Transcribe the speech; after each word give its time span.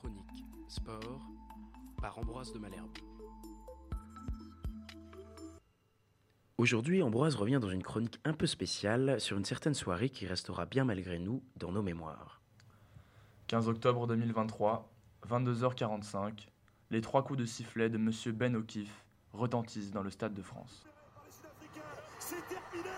chronique 0.00 0.44
Sport 0.68 1.20
par 2.00 2.18
Ambroise 2.18 2.52
de 2.52 2.58
Malherbe. 2.58 2.96
Aujourd'hui, 6.56 7.02
Ambroise 7.02 7.36
revient 7.36 7.58
dans 7.60 7.68
une 7.70 7.82
chronique 7.82 8.18
un 8.24 8.32
peu 8.32 8.46
spéciale 8.46 9.20
sur 9.20 9.36
une 9.36 9.44
certaine 9.44 9.74
soirée 9.74 10.08
qui 10.08 10.26
restera 10.26 10.64
bien 10.66 10.84
malgré 10.84 11.18
nous 11.18 11.42
dans 11.56 11.72
nos 11.72 11.82
mémoires. 11.82 12.40
15 13.48 13.68
octobre 13.68 14.06
2023, 14.06 14.90
22h45, 15.28 16.46
les 16.90 17.00
trois 17.00 17.22
coups 17.22 17.38
de 17.38 17.44
sifflet 17.44 17.90
de 17.90 17.98
Monsieur 17.98 18.32
Ben 18.32 18.56
O'Keefe 18.56 19.04
retentissent 19.32 19.90
dans 19.90 20.02
le 20.02 20.10
Stade 20.10 20.34
de 20.34 20.42
France. 20.42 20.86
C'est 22.18 22.36
terminé 22.48 22.90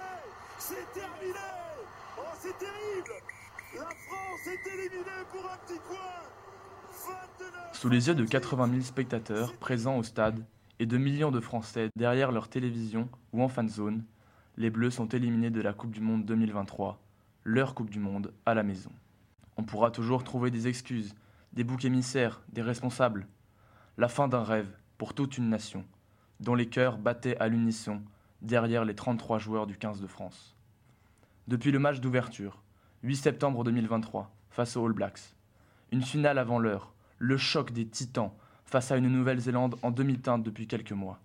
C'est 0.58 0.92
terminé 0.92 1.38
Oh, 2.18 2.22
c'est 2.38 2.58
terrible 2.58 3.12
La 3.74 3.86
France 3.86 4.46
est 4.46 4.66
éliminée 4.72 5.24
pour 5.32 5.50
un 5.50 5.56
petit 5.58 5.78
coin 5.88 5.98
29 5.98 6.41
Sous 7.72 7.88
les 7.88 8.08
yeux 8.08 8.14
de 8.14 8.24
80 8.24 8.70
000 8.70 8.80
spectateurs 8.82 9.54
présents 9.54 9.98
au 9.98 10.02
stade 10.02 10.44
et 10.78 10.86
de 10.86 10.98
millions 10.98 11.30
de 11.30 11.40
Français 11.40 11.90
derrière 11.96 12.30
leur 12.30 12.48
télévision 12.48 13.08
ou 13.32 13.42
en 13.42 13.48
fan 13.48 13.68
zone, 13.68 14.04
les 14.56 14.70
Bleus 14.70 14.90
sont 14.90 15.08
éliminés 15.08 15.50
de 15.50 15.60
la 15.60 15.72
Coupe 15.72 15.90
du 15.90 16.00
Monde 16.00 16.24
2023, 16.24 17.02
leur 17.44 17.74
Coupe 17.74 17.90
du 17.90 17.98
Monde 17.98 18.32
à 18.46 18.54
la 18.54 18.62
maison. 18.62 18.92
On 19.56 19.64
pourra 19.64 19.90
toujours 19.90 20.24
trouver 20.24 20.50
des 20.50 20.68
excuses, 20.68 21.14
des 21.52 21.64
boucs 21.64 21.84
émissaires, 21.84 22.42
des 22.52 22.62
responsables. 22.62 23.26
La 23.98 24.08
fin 24.08 24.28
d'un 24.28 24.44
rêve 24.44 24.68
pour 24.98 25.14
toute 25.14 25.38
une 25.38 25.48
nation, 25.48 25.84
dont 26.40 26.54
les 26.54 26.68
cœurs 26.68 26.98
battaient 26.98 27.38
à 27.38 27.48
l'unisson 27.48 28.02
derrière 28.42 28.84
les 28.84 28.94
33 28.94 29.38
joueurs 29.38 29.66
du 29.66 29.76
15 29.76 30.00
de 30.00 30.06
France. 30.06 30.56
Depuis 31.48 31.72
le 31.72 31.78
match 31.78 32.00
d'ouverture, 32.00 32.62
8 33.02 33.16
septembre 33.16 33.64
2023, 33.64 34.34
face 34.50 34.76
aux 34.76 34.86
All 34.86 34.92
Blacks, 34.92 35.34
une 35.92 36.02
finale 36.02 36.38
avant 36.38 36.58
l'heure, 36.58 36.94
le 37.18 37.36
choc 37.36 37.70
des 37.70 37.86
titans 37.86 38.32
face 38.64 38.90
à 38.90 38.96
une 38.96 39.08
Nouvelle-Zélande 39.08 39.76
en 39.82 39.90
demi-teinte 39.90 40.42
depuis 40.42 40.66
quelques 40.66 40.92
mois. 40.92 41.20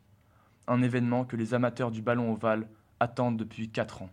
Un 0.68 0.82
événement 0.82 1.24
que 1.24 1.38
les 1.38 1.54
amateurs 1.54 1.90
du 1.90 2.02
ballon 2.02 2.34
ovale 2.34 2.68
attendent 3.00 3.38
depuis 3.38 3.70
4 3.70 4.02
ans. 4.02 4.09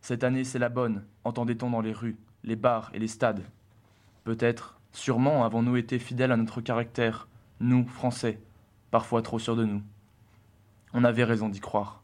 Cette 0.00 0.24
année, 0.24 0.44
c'est 0.44 0.58
la 0.58 0.70
bonne, 0.70 1.04
entendait-on 1.24 1.68
dans 1.68 1.82
les 1.82 1.92
rues, 1.92 2.16
les 2.44 2.56
bars 2.56 2.90
et 2.94 2.98
les 2.98 3.08
stades. 3.08 3.44
Peut-être, 4.24 4.80
sûrement 4.92 5.44
avons-nous 5.44 5.76
été 5.76 5.98
fidèles 5.98 6.32
à 6.32 6.38
notre 6.38 6.62
caractère, 6.62 7.28
nous, 7.60 7.86
Français, 7.86 8.40
parfois 8.90 9.20
trop 9.20 9.38
sûrs 9.38 9.56
de 9.56 9.64
nous. 9.64 9.82
On 10.94 11.04
avait 11.04 11.24
raison 11.24 11.50
d'y 11.50 11.60
croire. 11.60 12.02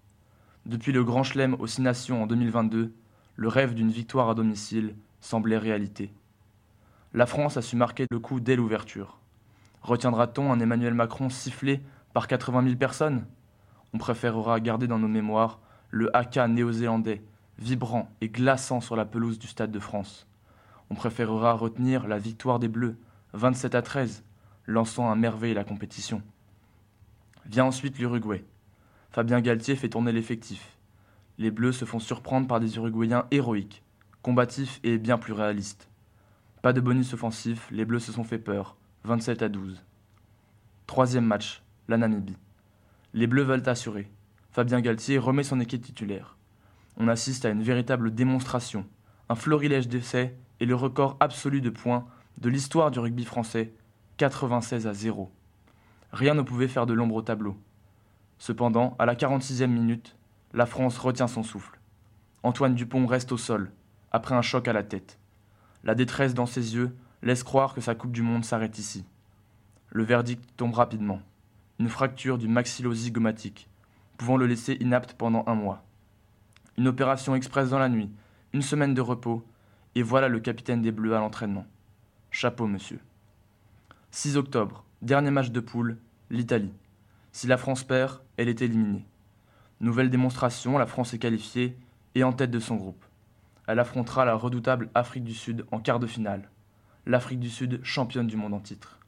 Depuis 0.67 0.93
le 0.93 1.03
Grand 1.03 1.23
Chelem 1.23 1.55
aux 1.55 1.67
Six 1.67 1.81
Nations 1.81 2.23
en 2.23 2.27
2022, 2.27 2.93
le 3.37 3.49
rêve 3.49 3.73
d'une 3.73 3.91
victoire 3.91 4.29
à 4.29 4.35
domicile 4.35 4.95
semblait 5.23 5.57
réalité. 5.57 6.13
La 7.13 7.27
France 7.27 7.57
a 7.57 7.63
su 7.63 7.75
marquer 7.75 8.07
le 8.09 8.21
coup 8.21 8.39
dès 8.39 8.55
l'ouverture. 8.55 9.19
Retiendra-t-on 9.83 10.53
un 10.53 10.61
Emmanuel 10.61 10.95
Macron 10.95 11.29
sifflé 11.29 11.83
par 12.13 12.29
80 12.29 12.63
000 12.63 12.77
personnes? 12.77 13.27
On 13.93 13.99
préférera 13.99 14.61
garder 14.61 14.87
dans 14.87 15.01
nos 15.01 15.09
mémoires 15.09 15.59
le 15.91 16.17
haka 16.17 16.47
néo-zélandais, 16.47 17.25
vibrant 17.59 18.09
et 18.21 18.29
glaçant 18.29 18.81
sur 18.81 18.95
la 18.95 19.05
pelouse 19.05 19.41
du 19.41 19.49
Stade 19.49 19.73
de 19.73 19.81
France. 19.81 20.29
On 20.89 20.95
préférera 20.95 21.55
retenir 21.55 22.07
la 22.07 22.19
victoire 22.19 22.61
des 22.61 22.69
Bleus, 22.69 22.97
27 23.33 23.75
à 23.75 23.83
13, 23.83 24.23
lançant 24.67 25.11
à 25.11 25.17
merveille 25.17 25.55
la 25.55 25.65
compétition. 25.65 26.23
Vient 27.45 27.65
ensuite 27.65 27.99
l'Uruguay. 27.99 28.45
Fabien 29.11 29.41
Galtier 29.41 29.75
fait 29.75 29.89
tourner 29.89 30.13
l'effectif. 30.13 30.79
Les 31.39 31.51
Bleus 31.51 31.73
se 31.73 31.85
font 31.85 31.99
surprendre 31.99 32.47
par 32.47 32.61
des 32.61 32.77
Uruguayens 32.77 33.27
héroïques, 33.33 33.83
combatifs 34.23 34.79
et 34.85 34.97
bien 34.97 35.19
plus 35.19 35.33
réalistes. 35.33 35.90
Pas 36.63 36.75
de 36.75 36.81
bonus 36.83 37.15
offensif, 37.15 37.69
les 37.71 37.87
Bleus 37.87 38.01
se 38.01 38.13
sont 38.13 38.23
fait 38.23 38.39
peur, 38.39 38.77
27 39.05 39.41
à 39.41 39.49
12. 39.49 39.83
Troisième 40.87 41.25
match, 41.25 41.63
la 41.89 41.97
Namibie. 41.97 42.37
Les 43.15 43.27
Bleus 43.27 43.45
veulent 43.45 43.67
assurer. 43.67 44.11
Fabien 44.51 44.83
Galtier 44.83 45.17
remet 45.17 45.43
son 45.43 45.59
équipe 45.59 45.83
titulaire. 45.83 46.37
On 46.99 47.09
assiste 47.09 47.47
à 47.47 47.49
une 47.49 47.63
véritable 47.63 48.15
démonstration, 48.15 48.85
un 49.31 49.37
florilège 49.37 49.89
d'essais 49.89 50.37
et 50.61 50.67
le 50.67 50.75
record 50.75 51.17
absolu 51.19 51.63
de 51.63 51.71
points 51.71 52.07
de 52.37 52.51
l'histoire 52.51 52.91
du 52.91 52.99
rugby 52.99 53.25
français, 53.25 53.73
96 54.19 54.87
à 54.87 54.93
0. 54.93 55.33
Rien 56.13 56.35
ne 56.35 56.43
pouvait 56.43 56.69
faire 56.69 56.85
de 56.85 56.93
l'ombre 56.93 57.15
au 57.15 57.23
tableau. 57.23 57.57
Cependant, 58.37 58.97
à 58.99 59.07
la 59.07 59.15
46e 59.15 59.67
minute, 59.67 60.15
la 60.53 60.67
France 60.67 60.99
retient 60.99 61.27
son 61.27 61.43
souffle. 61.43 61.81
Antoine 62.43 62.75
Dupont 62.75 63.07
reste 63.07 63.33
au 63.33 63.39
sol, 63.39 63.73
après 64.13 64.35
un 64.35 64.43
choc 64.43 64.69
à 64.69 64.75
la 64.75 64.83
tête. 64.83 65.20
La 65.85 65.95
détresse 65.95 66.35
dans 66.35 66.47
ses 66.47 66.75
yeux 66.75 66.95
laisse 67.23 67.43
croire 67.43 67.75
que 67.75 67.81
sa 67.81 67.95
Coupe 67.95 68.13
du 68.13 68.23
Monde 68.23 68.45
s'arrête 68.45 68.79
ici. 68.79 69.05
Le 69.91 70.05
verdict 70.05 70.45
tombe 70.57 70.75
rapidement. 70.75 71.21
Une 71.79 71.89
fracture 71.89 72.39
du 72.39 72.49
maxillo-zygomatique, 72.49 73.69
pouvant 74.19 74.37
le 74.37 74.47
laisser 74.47 74.77
inapte 74.81 75.15
pendant 75.15 75.45
un 75.47 75.55
mois. 75.55 75.83
Une 76.77 76.89
opération 76.89 77.35
express 77.35 77.71
dans 77.71 77.79
la 77.79 77.89
nuit, 77.89 78.11
une 78.53 78.63
semaine 78.63 78.95
de 78.95 79.01
repos, 79.01 79.43
et 79.95 80.03
voilà 80.03 80.29
le 80.29 80.41
capitaine 80.41 80.83
des 80.83 80.93
Bleus 80.93 81.17
à 81.17 81.21
l'entraînement. 81.21 81.67
Chapeau, 82.31 82.67
monsieur. 82.67 83.01
6 84.11 84.37
octobre, 84.37 84.85
dernier 85.03 85.31
match 85.31 85.51
de 85.51 85.61
poule, 85.61 85.97
l'Italie. 86.31 86.73
Si 87.33 87.47
la 87.47 87.57
France 87.57 87.85
perd, 87.85 88.21
elle 88.37 88.49
est 88.49 88.63
éliminée. 88.63 89.07
Nouvelle 89.81 90.11
démonstration, 90.11 90.79
la 90.79 90.87
France 90.87 91.15
est 91.15 91.19
qualifiée 91.19 91.77
et 92.15 92.23
en 92.23 92.33
tête 92.33 92.51
de 92.51 92.61
son 92.61 92.77
groupe. 92.77 93.05
Elle 93.71 93.79
affrontera 93.79 94.25
la 94.25 94.35
redoutable 94.35 94.91
Afrique 94.97 95.23
du 95.23 95.33
Sud 95.33 95.65
en 95.71 95.79
quart 95.79 96.01
de 96.01 96.09
finale. 96.09 96.51
L'Afrique 97.07 97.39
du 97.39 97.49
Sud 97.49 97.79
championne 97.85 98.27
du 98.27 98.37
monde 98.37 98.53
en 98.53 98.59
titre. 98.59 98.99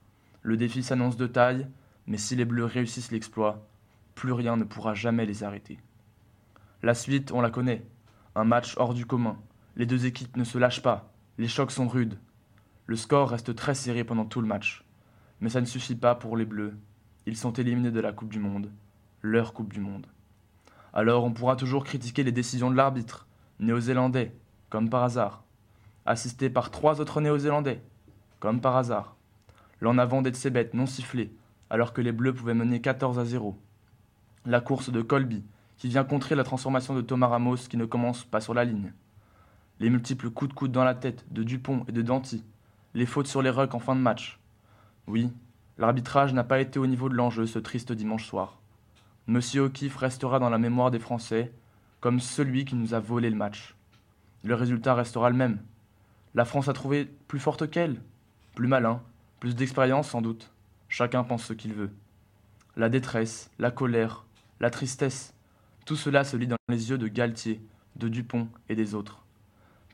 Le 0.42 0.56
défi 0.56 0.84
s'annonce 0.84 1.16
de 1.16 1.26
taille, 1.26 1.66
mais 2.06 2.16
si 2.16 2.36
les 2.36 2.44
Bleus 2.44 2.66
réussissent 2.66 3.10
l'exploit, 3.10 3.66
plus 4.14 4.30
rien 4.30 4.56
ne 4.56 4.62
pourra 4.62 4.94
jamais 4.94 5.26
les 5.26 5.42
arrêter. 5.42 5.80
La 6.84 6.94
suite, 6.94 7.32
on 7.32 7.40
la 7.40 7.50
connaît. 7.50 7.84
Un 8.36 8.44
match 8.44 8.74
hors 8.76 8.94
du 8.94 9.04
commun. 9.04 9.36
Les 9.74 9.84
deux 9.84 10.06
équipes 10.06 10.36
ne 10.36 10.44
se 10.44 10.58
lâchent 10.58 10.80
pas. 10.80 11.12
Les 11.38 11.48
chocs 11.48 11.72
sont 11.72 11.88
rudes. 11.88 12.20
Le 12.86 12.94
score 12.94 13.30
reste 13.30 13.56
très 13.56 13.74
serré 13.74 14.04
pendant 14.04 14.26
tout 14.26 14.40
le 14.40 14.46
match. 14.46 14.84
Mais 15.40 15.48
ça 15.48 15.60
ne 15.60 15.66
suffit 15.66 15.96
pas 15.96 16.14
pour 16.14 16.36
les 16.36 16.46
Bleus. 16.46 16.78
Ils 17.26 17.36
sont 17.36 17.54
éliminés 17.54 17.90
de 17.90 18.00
la 18.00 18.12
Coupe 18.12 18.30
du 18.30 18.38
Monde. 18.38 18.70
Leur 19.22 19.54
Coupe 19.54 19.72
du 19.72 19.80
Monde. 19.80 20.06
Alors 20.92 21.24
on 21.24 21.32
pourra 21.32 21.56
toujours 21.56 21.82
critiquer 21.82 22.22
les 22.22 22.30
décisions 22.30 22.70
de 22.70 22.76
l'arbitre, 22.76 23.26
néo-zélandais, 23.58 24.36
comme 24.72 24.88
par 24.88 25.02
hasard. 25.02 25.44
Assisté 26.06 26.48
par 26.48 26.70
trois 26.70 27.02
autres 27.02 27.20
néo-zélandais, 27.20 27.82
comme 28.40 28.62
par 28.62 28.74
hasard. 28.78 29.16
L'en 29.82 29.98
avant 29.98 30.22
d'Etsebet 30.22 30.70
non 30.72 30.86
sifflé, 30.86 31.30
alors 31.68 31.92
que 31.92 32.00
les 32.00 32.10
Bleus 32.10 32.32
pouvaient 32.32 32.54
mener 32.54 32.80
14 32.80 33.18
à 33.18 33.26
0. 33.26 33.54
La 34.46 34.62
course 34.62 34.88
de 34.88 35.02
Colby, 35.02 35.44
qui 35.76 35.88
vient 35.88 36.04
contrer 36.04 36.36
la 36.36 36.42
transformation 36.42 36.94
de 36.94 37.02
Thomas 37.02 37.26
Ramos 37.26 37.56
qui 37.68 37.76
ne 37.76 37.84
commence 37.84 38.24
pas 38.24 38.40
sur 38.40 38.54
la 38.54 38.64
ligne. 38.64 38.94
Les 39.78 39.90
multiples 39.90 40.30
coups 40.30 40.48
de 40.48 40.54
coude 40.54 40.72
dans 40.72 40.84
la 40.84 40.94
tête 40.94 41.26
de 41.30 41.42
Dupont 41.42 41.84
et 41.86 41.92
de 41.92 42.00
Danty. 42.00 42.42
Les 42.94 43.04
fautes 43.04 43.26
sur 43.26 43.42
les 43.42 43.50
rucks 43.50 43.74
en 43.74 43.78
fin 43.78 43.94
de 43.94 44.00
match. 44.00 44.40
Oui, 45.06 45.30
l'arbitrage 45.76 46.32
n'a 46.32 46.44
pas 46.44 46.60
été 46.60 46.78
au 46.78 46.86
niveau 46.86 47.10
de 47.10 47.14
l'enjeu 47.14 47.44
ce 47.44 47.58
triste 47.58 47.92
dimanche 47.92 48.24
soir. 48.24 48.58
Monsieur 49.26 49.64
O'Keefe 49.64 49.96
restera 49.96 50.38
dans 50.38 50.48
la 50.48 50.56
mémoire 50.56 50.90
des 50.90 50.98
Français 50.98 51.52
comme 52.00 52.20
celui 52.20 52.64
qui 52.64 52.74
nous 52.74 52.94
a 52.94 53.00
volé 53.00 53.28
le 53.28 53.36
match. 53.36 53.76
Le 54.44 54.54
résultat 54.54 54.94
restera 54.94 55.30
le 55.30 55.36
même. 55.36 55.60
La 56.34 56.44
France 56.44 56.68
a 56.68 56.72
trouvé 56.72 57.04
plus 57.28 57.38
forte 57.38 57.70
qu'elle, 57.70 58.00
plus 58.54 58.68
malin, 58.68 59.02
plus 59.40 59.54
d'expérience 59.54 60.08
sans 60.08 60.22
doute. 60.22 60.52
Chacun 60.88 61.24
pense 61.24 61.44
ce 61.44 61.52
qu'il 61.52 61.74
veut. 61.74 61.90
La 62.76 62.88
détresse, 62.88 63.50
la 63.58 63.70
colère, 63.70 64.24
la 64.60 64.70
tristesse, 64.70 65.34
tout 65.84 65.96
cela 65.96 66.24
se 66.24 66.36
lit 66.36 66.46
dans 66.46 66.56
les 66.68 66.90
yeux 66.90 66.98
de 66.98 67.08
Galtier, 67.08 67.60
de 67.96 68.08
Dupont 68.08 68.48
et 68.68 68.74
des 68.74 68.94
autres. 68.94 69.24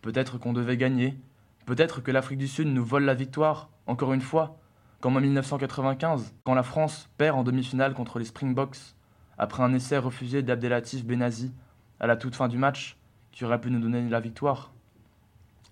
Peut-être 0.03 0.39
qu'on 0.39 0.53
devait 0.53 0.77
gagner, 0.77 1.19
peut-être 1.67 2.01
que 2.01 2.11
l'Afrique 2.11 2.39
du 2.39 2.49
Sud 2.49 2.69
nous 2.69 2.85
vole 2.85 3.05
la 3.05 3.15
victoire, 3.15 3.71
encore 3.87 4.13
une 4.13 4.21
fois, 4.21 4.59
comme 5.01 5.17
en 5.17 5.21
1995, 5.21 6.35
quand 6.45 6.55
la 6.55 6.63
France 6.63 7.09
perd 7.17 7.39
en 7.39 7.45
demi-finale 7.45 7.95
contre 7.95 8.19
les 8.19 8.27
Springboks, 8.27 8.95
après 9.39 9.63
un 9.63 9.73
essai 9.73 9.99
refusé 9.99 10.43
d'Abdelatif 10.43 11.05
Benazi 11.05 11.53
à 12.01 12.07
la 12.07 12.17
toute 12.17 12.35
fin 12.35 12.49
du 12.49 12.59
match, 12.59 12.98
qui 13.39 13.45
aurait 13.45 13.61
pu 13.61 13.71
nous 13.71 13.79
donner 13.79 14.09
la 14.09 14.19
victoire. 14.19 14.73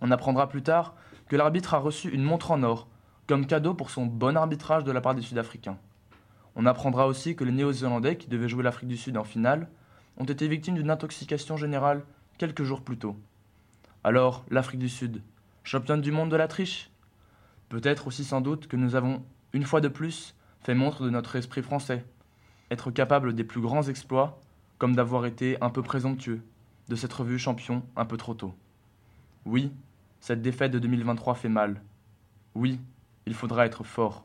On 0.00 0.12
apprendra 0.12 0.48
plus 0.48 0.62
tard 0.62 0.94
que 1.26 1.34
l'arbitre 1.34 1.74
a 1.74 1.78
reçu 1.78 2.08
une 2.08 2.22
montre 2.22 2.52
en 2.52 2.62
or, 2.62 2.86
comme 3.26 3.44
cadeau 3.44 3.74
pour 3.74 3.90
son 3.90 4.06
bon 4.06 4.36
arbitrage 4.36 4.84
de 4.84 4.92
la 4.92 5.00
part 5.00 5.16
des 5.16 5.22
Sud-Africains. 5.22 5.76
On 6.54 6.64
apprendra 6.64 7.08
aussi 7.08 7.34
que 7.34 7.42
les 7.42 7.50
Néo-Zélandais, 7.50 8.18
qui 8.18 8.28
devaient 8.28 8.48
jouer 8.48 8.62
l'Afrique 8.62 8.88
du 8.88 8.96
Sud 8.96 9.16
en 9.16 9.24
finale, 9.24 9.68
ont 10.16 10.24
été 10.24 10.46
victimes 10.46 10.76
d'une 10.76 10.90
intoxication 10.90 11.56
générale 11.56 12.04
quelques 12.38 12.62
jours 12.62 12.82
plus 12.82 12.98
tôt. 12.98 13.16
Alors, 14.04 14.44
l'Afrique 14.48 14.78
du 14.78 14.88
Sud, 14.88 15.20
championne 15.64 16.00
du 16.00 16.12
monde 16.12 16.30
de 16.30 16.36
la 16.36 16.46
triche? 16.46 16.92
Peut-être 17.68 18.06
aussi 18.06 18.22
sans 18.22 18.40
doute 18.40 18.68
que 18.68 18.76
nous 18.76 18.94
avons, 18.94 19.24
une 19.52 19.64
fois 19.64 19.80
de 19.80 19.88
plus, 19.88 20.36
fait 20.60 20.76
montre 20.76 21.02
de 21.02 21.10
notre 21.10 21.34
esprit 21.34 21.62
français. 21.62 22.04
Être 22.70 22.92
capable 22.92 23.34
des 23.34 23.42
plus 23.42 23.60
grands 23.60 23.82
exploits, 23.82 24.38
comme 24.78 24.94
d'avoir 24.94 25.26
été 25.26 25.60
un 25.60 25.70
peu 25.70 25.82
présomptueux, 25.82 26.42
de 26.88 26.96
s'être 26.96 27.24
vu 27.24 27.38
champion 27.38 27.82
un 27.96 28.04
peu 28.04 28.16
trop 28.16 28.34
tôt. 28.34 28.54
Oui, 29.44 29.72
cette 30.20 30.42
défaite 30.42 30.72
de 30.72 30.78
2023 30.78 31.34
fait 31.34 31.48
mal. 31.48 31.82
Oui, 32.54 32.80
il 33.26 33.34
faudra 33.34 33.66
être 33.66 33.84
fort. 33.84 34.24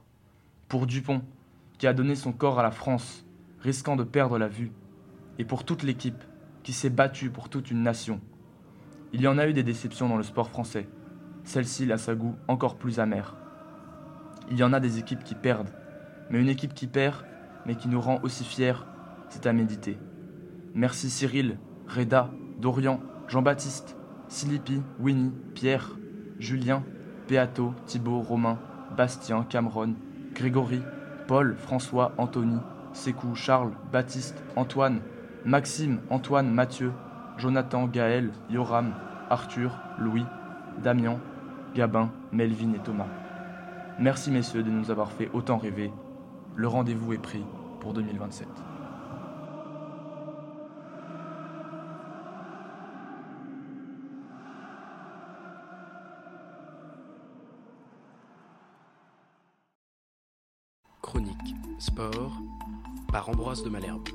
Pour 0.68 0.88
Dupont, 0.88 1.22
qui 1.78 1.88
a 1.88 1.94
donné 1.94 2.16
son 2.16 2.31
corps 2.31 2.60
à 2.60 2.63
la 2.63 2.72
France, 2.72 3.25
risquant 3.60 3.96
de 3.96 4.04
perdre 4.04 4.38
la 4.38 4.48
vue, 4.48 4.72
et 5.40 5.46
pour 5.46 5.63
toute 5.63 5.84
l'équipe 5.84 6.24
qui 6.63 6.74
s'est 6.74 6.90
battue 6.90 7.30
pour 7.30 7.50
toute 7.50 7.72
une 7.72 7.84
nation. 7.84 8.22
Il 9.13 9.22
y 9.22 9.28
en 9.28 9.38
a 9.38 9.48
eu 9.48 9.54
des 9.54 9.63
déceptions 9.63 10.08
dans 10.08 10.18
le 10.18 10.24
sport 10.24 10.50
français. 10.50 10.88
Celle-ci 11.44 11.92
a 11.92 11.98
sa 11.98 12.16
goût 12.16 12.36
encore 12.48 12.78
plus 12.78 13.00
amer. 13.00 13.36
Il 14.50 14.58
y 14.58 14.63
en 14.63 14.74
a 14.74 14.80
des 14.80 15.00
équipes 15.00 15.24
qui 15.24 15.36
perdent, 15.36 15.74
mais 16.30 16.40
une 16.40 16.50
équipe 16.50 16.74
qui 16.74 16.88
perd, 16.88 17.25
mais 17.66 17.75
qui 17.75 17.88
nous 17.88 18.02
rend 18.02 18.19
aussi 18.24 18.44
fiers, 18.44 18.86
c'est 19.30 19.48
à 19.48 19.54
méditer. 19.54 19.98
Merci 20.74 21.10
Cyril, 21.10 21.58
Reda, 21.88 22.31
Dorian, 22.62 23.00
Jean-Baptiste, 23.28 23.96
Silipi, 24.28 24.84
Winnie, 25.00 25.34
Pierre, 25.56 25.98
Julien, 26.40 26.84
Beato, 27.28 27.74
Thibaut, 27.88 28.22
Romain, 28.22 28.60
Bastien, 28.96 29.44
Cameron, 29.50 29.96
Grégory, 30.36 30.81
Paul, 31.28 31.56
François, 31.58 32.12
Anthony, 32.19 32.58
Sékou, 32.94 33.34
Charles, 33.34 33.72
Baptiste, 33.92 34.44
Antoine, 34.56 35.02
Maxime, 35.44 36.02
Antoine, 36.12 36.52
Mathieu, 36.52 36.92
Jonathan, 37.40 37.88
Gaël, 37.88 38.30
Yoram, 38.52 38.94
Arthur, 39.31 39.80
Louis, 39.98 40.25
Damien, 40.84 41.19
Gabin, 41.74 42.12
Melvin 42.31 42.74
et 42.74 42.84
Thomas. 42.84 43.08
Merci 43.98 44.30
messieurs 44.30 44.62
de 44.62 44.69
nous 44.69 44.92
avoir 44.92 45.12
fait 45.12 45.31
autant 45.34 45.58
rêver. 45.58 45.92
Le 46.56 46.68
rendez-vous 46.68 47.13
est 47.13 47.18
pris 47.18 47.44
pour 47.80 47.94
2027. 47.94 48.48
Sport 61.80 62.42
par 63.12 63.30
Ambroise 63.30 63.64
de 63.64 63.70
Malherbe. 63.70 64.08